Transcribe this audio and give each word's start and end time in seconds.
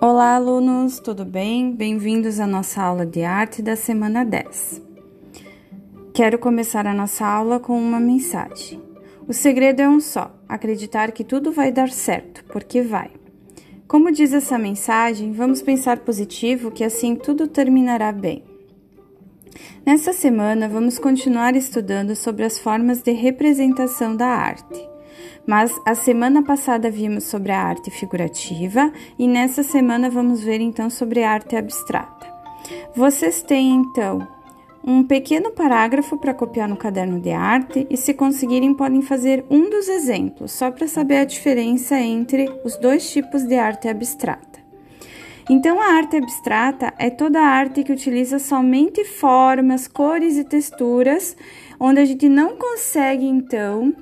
Olá, 0.00 0.36
alunos, 0.36 1.00
tudo 1.00 1.24
bem? 1.24 1.74
Bem-vindos 1.74 2.38
à 2.38 2.46
nossa 2.46 2.80
aula 2.80 3.04
de 3.04 3.24
arte 3.24 3.60
da 3.60 3.74
semana 3.74 4.24
10. 4.24 4.80
Quero 6.14 6.38
começar 6.38 6.86
a 6.86 6.94
nossa 6.94 7.26
aula 7.26 7.58
com 7.58 7.76
uma 7.76 7.98
mensagem. 7.98 8.80
O 9.26 9.32
segredo 9.32 9.80
é 9.80 9.88
um 9.88 9.98
só: 9.98 10.32
acreditar 10.48 11.10
que 11.10 11.24
tudo 11.24 11.50
vai 11.50 11.72
dar 11.72 11.90
certo, 11.90 12.44
porque 12.44 12.80
vai. 12.80 13.10
Como 13.88 14.12
diz 14.12 14.32
essa 14.32 14.56
mensagem, 14.56 15.32
vamos 15.32 15.62
pensar 15.62 15.98
positivo 15.98 16.70
que 16.70 16.84
assim 16.84 17.16
tudo 17.16 17.48
terminará 17.48 18.12
bem. 18.12 18.44
Nessa 19.84 20.12
semana, 20.12 20.68
vamos 20.68 20.96
continuar 20.96 21.56
estudando 21.56 22.14
sobre 22.14 22.44
as 22.44 22.56
formas 22.56 23.02
de 23.02 23.10
representação 23.10 24.14
da 24.14 24.28
arte. 24.28 24.97
Mas 25.46 25.72
a 25.86 25.94
semana 25.94 26.42
passada 26.42 26.90
vimos 26.90 27.24
sobre 27.24 27.52
a 27.52 27.62
arte 27.62 27.90
figurativa 27.90 28.92
e 29.18 29.26
nessa 29.26 29.62
semana 29.62 30.10
vamos 30.10 30.42
ver 30.42 30.60
então 30.60 30.90
sobre 30.90 31.22
a 31.22 31.30
arte 31.30 31.56
abstrata. 31.56 32.26
Vocês 32.94 33.42
têm 33.42 33.74
então 33.74 34.26
um 34.84 35.02
pequeno 35.04 35.50
parágrafo 35.50 36.16
para 36.16 36.32
copiar 36.32 36.68
no 36.68 36.76
caderno 36.76 37.20
de 37.20 37.30
arte 37.30 37.86
e, 37.90 37.96
se 37.96 38.14
conseguirem, 38.14 38.74
podem 38.74 39.02
fazer 39.02 39.44
um 39.50 39.68
dos 39.68 39.88
exemplos, 39.88 40.52
só 40.52 40.70
para 40.70 40.88
saber 40.88 41.18
a 41.18 41.24
diferença 41.24 41.98
entre 41.98 42.48
os 42.64 42.76
dois 42.76 43.10
tipos 43.10 43.44
de 43.44 43.56
arte 43.56 43.88
abstrata. 43.88 44.58
Então, 45.50 45.80
a 45.80 45.94
arte 45.94 46.16
abstrata 46.16 46.92
é 46.98 47.10
toda 47.10 47.40
a 47.40 47.46
arte 47.46 47.82
que 47.82 47.92
utiliza 47.92 48.38
somente 48.38 49.04
formas, 49.04 49.88
cores 49.88 50.36
e 50.36 50.44
texturas, 50.44 51.36
onde 51.80 52.00
a 52.00 52.04
gente 52.04 52.28
não 52.28 52.56
consegue 52.56 53.26
então 53.26 53.94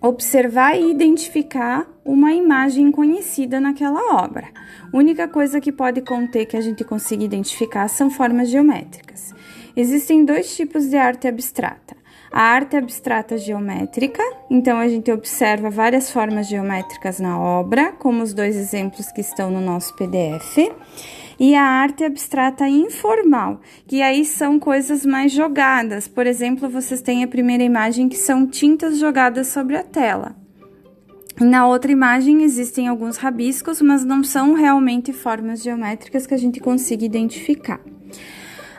observar 0.00 0.78
e 0.78 0.90
identificar 0.90 1.86
uma 2.04 2.32
imagem 2.32 2.90
conhecida 2.90 3.60
naquela 3.60 4.22
obra. 4.22 4.48
A 4.92 4.96
única 4.96 5.26
coisa 5.26 5.60
que 5.60 5.72
pode 5.72 6.00
conter 6.02 6.46
que 6.46 6.56
a 6.56 6.60
gente 6.60 6.84
consiga 6.84 7.24
identificar 7.24 7.88
são 7.88 8.10
formas 8.10 8.48
geométricas. 8.48 9.34
Existem 9.76 10.24
dois 10.24 10.56
tipos 10.56 10.88
de 10.88 10.96
arte 10.96 11.28
abstrata. 11.28 11.96
A 12.30 12.42
arte 12.42 12.76
abstrata 12.76 13.38
geométrica, 13.38 14.22
então 14.50 14.78
a 14.78 14.86
gente 14.86 15.10
observa 15.10 15.70
várias 15.70 16.10
formas 16.10 16.46
geométricas 16.46 17.18
na 17.18 17.40
obra, 17.40 17.92
como 17.92 18.22
os 18.22 18.34
dois 18.34 18.54
exemplos 18.54 19.10
que 19.10 19.20
estão 19.20 19.50
no 19.50 19.60
nosso 19.60 19.96
PDF 19.96 20.58
e 21.38 21.54
a 21.54 21.62
arte 21.62 22.04
abstrata 22.04 22.68
informal, 22.68 23.60
que 23.86 24.02
aí 24.02 24.24
são 24.24 24.58
coisas 24.58 25.06
mais 25.06 25.30
jogadas. 25.32 26.08
Por 26.08 26.26
exemplo, 26.26 26.68
vocês 26.68 27.00
têm 27.00 27.22
a 27.22 27.28
primeira 27.28 27.62
imagem 27.62 28.08
que 28.08 28.16
são 28.16 28.46
tintas 28.46 28.98
jogadas 28.98 29.46
sobre 29.46 29.76
a 29.76 29.82
tela. 29.82 30.34
Na 31.40 31.68
outra 31.68 31.92
imagem 31.92 32.42
existem 32.42 32.88
alguns 32.88 33.16
rabiscos, 33.16 33.80
mas 33.80 34.04
não 34.04 34.24
são 34.24 34.54
realmente 34.54 35.12
formas 35.12 35.62
geométricas 35.62 36.26
que 36.26 36.34
a 36.34 36.38
gente 36.38 36.58
consiga 36.58 37.04
identificar. 37.04 37.80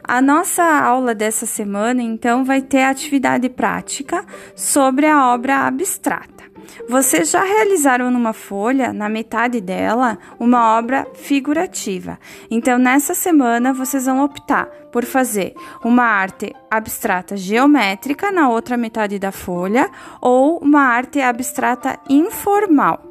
A 0.04 0.22
nossa 0.22 0.64
aula 0.64 1.16
dessa 1.16 1.46
semana, 1.46 2.02
então, 2.02 2.44
vai 2.44 2.62
ter 2.62 2.82
atividade 2.82 3.48
prática 3.48 4.26
sobre 4.56 5.06
a 5.06 5.34
obra 5.34 5.68
abstrata. 5.68 6.49
Vocês 6.88 7.32
já 7.32 7.44
realizaram 7.44 8.10
numa 8.10 8.34
folha, 8.34 8.92
na 8.94 9.10
metade 9.10 9.62
dela, 9.62 10.18
uma 10.40 10.78
obra 10.78 11.08
figurativa. 11.14 12.20
Então, 12.50 12.78
nessa 12.78 13.14
semana, 13.14 13.74
vocês 13.74 14.06
vão 14.06 14.24
optar 14.24 14.66
por 14.92 15.06
fazer 15.06 15.54
uma 15.84 16.04
arte 16.04 16.54
abstrata 16.70 17.38
geométrica 17.38 18.32
na 18.32 18.50
outra 18.50 18.76
metade 18.76 19.20
da 19.20 19.32
folha 19.32 19.90
ou 20.22 20.58
uma 20.60 20.82
arte 20.82 21.22
abstrata 21.22 22.00
informal. 22.10 23.10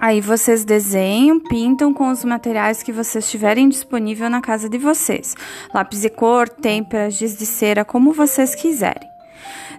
Aí 0.00 0.20
vocês 0.20 0.64
desenham, 0.64 1.40
pintam 1.40 1.92
com 1.92 2.08
os 2.08 2.24
materiais 2.24 2.82
que 2.84 2.92
vocês 2.92 3.28
tiverem 3.28 3.68
disponível 3.68 4.30
na 4.30 4.40
casa 4.40 4.68
de 4.68 4.78
vocês. 4.78 5.34
Lápis 5.74 6.02
de 6.02 6.08
cor, 6.08 6.48
têmperas, 6.48 7.14
giz 7.14 7.36
de 7.36 7.44
cera, 7.44 7.84
como 7.84 8.12
vocês 8.12 8.54
quiserem. 8.54 9.17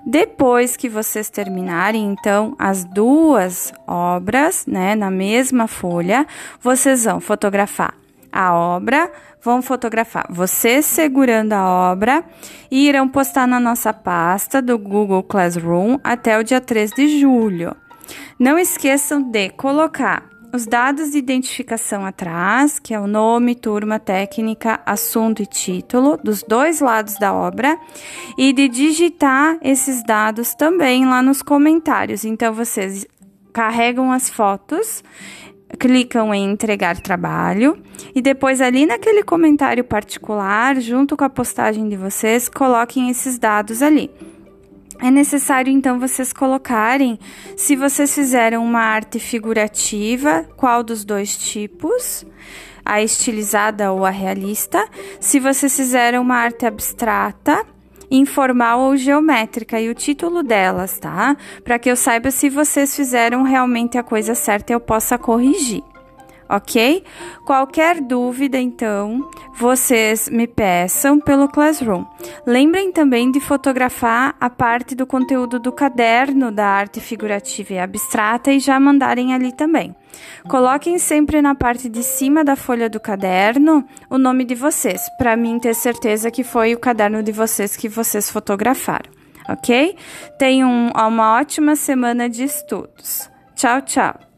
Depois 0.05 0.77
que 0.77 0.89
vocês 0.89 1.29
terminarem, 1.29 2.05
então, 2.05 2.55
as 2.57 2.83
duas 2.83 3.73
obras, 3.85 4.65
né, 4.65 4.95
na 4.95 5.11
mesma 5.11 5.67
folha, 5.67 6.25
vocês 6.61 7.05
vão 7.05 7.19
fotografar 7.19 7.93
a 8.31 8.53
obra, 8.53 9.11
vão 9.41 9.61
fotografar 9.61 10.27
vocês 10.29 10.85
segurando 10.85 11.53
a 11.53 11.91
obra 11.91 12.23
e 12.69 12.87
irão 12.87 13.07
postar 13.07 13.47
na 13.47 13.59
nossa 13.59 13.93
pasta 13.93 14.61
do 14.61 14.77
Google 14.77 15.23
Classroom 15.23 15.97
até 16.03 16.37
o 16.37 16.43
dia 16.43 16.61
3 16.61 16.91
de 16.91 17.19
julho. 17.19 17.75
Não 18.37 18.57
esqueçam 18.57 19.21
de 19.21 19.49
colocar 19.49 20.23
os 20.51 20.65
dados 20.65 21.11
de 21.11 21.17
identificação 21.17 22.05
atrás, 22.05 22.79
que 22.79 22.93
é 22.93 22.99
o 22.99 23.07
nome, 23.07 23.55
turma, 23.55 23.99
técnica, 23.99 24.79
assunto 24.85 25.41
e 25.41 25.45
título, 25.45 26.17
dos 26.23 26.43
dois 26.43 26.79
lados 26.79 27.15
da 27.19 27.33
obra, 27.33 27.77
e 28.37 28.51
de 28.51 28.67
digitar 28.67 29.57
esses 29.61 30.03
dados 30.03 30.55
também 30.55 31.05
lá 31.05 31.21
nos 31.21 31.41
comentários. 31.41 32.25
Então, 32.25 32.53
vocês 32.53 33.05
carregam 33.53 34.11
as 34.11 34.29
fotos, 34.29 35.03
clicam 35.77 36.33
em 36.33 36.51
entregar 36.51 36.99
trabalho 36.99 37.77
e 38.15 38.21
depois 38.21 38.59
ali 38.59 38.85
naquele 38.85 39.23
comentário 39.23 39.83
particular, 39.83 40.79
junto 40.79 41.15
com 41.15 41.23
a 41.23 41.29
postagem 41.29 41.87
de 41.87 41.95
vocês, 41.95 42.49
coloquem 42.49 43.09
esses 43.09 43.37
dados 43.37 43.81
ali. 43.81 44.09
É 45.01 45.09
necessário 45.09 45.71
então 45.71 45.97
vocês 45.97 46.33
colocarem 46.33 47.17
se 47.55 47.75
vocês 47.75 48.13
fizeram 48.13 48.63
uma 48.63 48.81
arte 48.81 49.17
figurativa, 49.17 50.45
qual 50.57 50.83
dos 50.83 51.05
dois 51.05 51.37
tipos, 51.37 52.25
a 52.83 53.01
estilizada 53.01 53.91
ou 53.93 54.05
a 54.05 54.09
realista, 54.09 54.85
se 55.19 55.39
vocês 55.39 55.75
fizeram 55.75 56.21
uma 56.21 56.35
arte 56.35 56.65
abstrata, 56.65 57.65
informal 58.11 58.81
ou 58.81 58.97
geométrica. 58.97 59.79
E 59.79 59.89
o 59.89 59.95
título 59.95 60.43
delas, 60.43 60.99
tá? 60.99 61.37
Para 61.63 61.79
que 61.79 61.89
eu 61.89 61.95
saiba 61.95 62.29
se 62.29 62.49
vocês 62.49 62.93
fizeram 62.95 63.43
realmente 63.43 63.97
a 63.97 64.03
coisa 64.03 64.35
certa 64.35 64.73
e 64.73 64.75
eu 64.75 64.79
possa 64.79 65.17
corrigir 65.17 65.83
ok? 66.49 67.03
Qualquer 67.45 68.01
dúvida, 68.01 68.57
então, 68.57 69.29
vocês 69.55 70.27
me 70.29 70.47
peçam 70.47 71.19
pelo 71.19 71.47
Classroom. 71.47 72.03
Lembrem 72.45 72.91
também 72.91 73.31
de 73.31 73.39
fotografar 73.39 74.35
a 74.39 74.49
parte 74.49 74.95
do 74.95 75.05
conteúdo 75.05 75.59
do 75.59 75.71
caderno 75.71 76.51
da 76.51 76.65
arte 76.65 76.99
figurativa 76.99 77.73
e 77.73 77.79
abstrata 77.79 78.51
e 78.51 78.59
já 78.59 78.79
mandarem 78.79 79.33
ali 79.33 79.53
também. 79.53 79.95
Coloquem 80.47 80.97
sempre 80.97 81.41
na 81.41 81.53
parte 81.53 81.87
de 81.87 82.01
cima 82.01 82.43
da 82.43 82.55
folha 82.55 82.89
do 82.89 82.99
caderno 82.99 83.85
o 84.09 84.17
nome 84.17 84.43
de 84.43 84.55
vocês, 84.55 85.01
para 85.17 85.35
mim 85.35 85.59
ter 85.59 85.75
certeza 85.75 86.31
que 86.31 86.43
foi 86.43 86.73
o 86.73 86.79
caderno 86.79 87.21
de 87.21 87.31
vocês 87.31 87.75
que 87.75 87.87
vocês 87.87 88.31
fotografaram, 88.31 89.11
ok? 89.47 89.95
Tenham 90.37 90.91
uma 90.95 91.39
ótima 91.39 91.75
semana 91.75 92.27
de 92.27 92.43
estudos. 92.43 93.29
Tchau, 93.55 93.81
tchau! 93.81 94.28